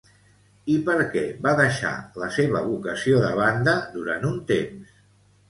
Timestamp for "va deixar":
1.47-1.91